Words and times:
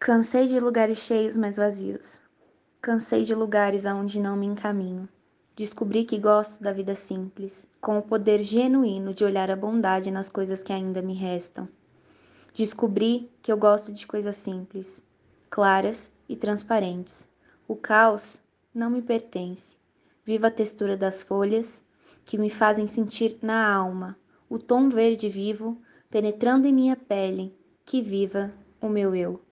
Cansei 0.00 0.46
de 0.46 0.60
lugares 0.60 1.00
cheios, 1.00 1.36
mas 1.36 1.56
vazios. 1.56 2.22
Cansei 2.80 3.24
de 3.24 3.34
lugares 3.34 3.84
aonde 3.84 4.20
não 4.20 4.36
me 4.36 4.46
encaminho. 4.46 5.08
Descobri 5.56 6.04
que 6.04 6.18
gosto 6.18 6.62
da 6.62 6.72
vida 6.72 6.94
simples, 6.94 7.66
com 7.80 7.98
o 7.98 8.02
poder 8.02 8.44
genuíno 8.44 9.12
de 9.12 9.24
olhar 9.24 9.50
a 9.50 9.56
bondade 9.56 10.10
nas 10.12 10.30
coisas 10.30 10.62
que 10.62 10.72
ainda 10.72 11.02
me 11.02 11.14
restam. 11.14 11.68
Descobri 12.54 13.28
que 13.42 13.50
eu 13.50 13.58
gosto 13.58 13.90
de 13.92 14.06
coisas 14.06 14.36
simples, 14.36 15.02
claras 15.50 16.12
e 16.28 16.36
transparentes. 16.36 17.28
O 17.66 17.74
caos 17.74 18.40
não 18.72 18.88
me 18.88 19.02
pertence. 19.02 19.76
Viva 20.24 20.46
a 20.46 20.52
textura 20.52 20.96
das 20.96 21.24
folhas 21.24 21.82
que 22.24 22.38
me 22.38 22.50
fazem 22.50 22.86
sentir 22.86 23.36
na 23.42 23.74
alma 23.74 24.16
o 24.48 24.60
tom 24.60 24.88
verde 24.88 25.28
vivo 25.28 25.76
penetrando 26.08 26.68
em 26.68 26.72
minha 26.72 26.96
pele. 26.96 27.52
Que 27.84 28.00
viva 28.00 28.52
o 28.80 28.88
meu 28.88 29.14
eu. 29.14 29.42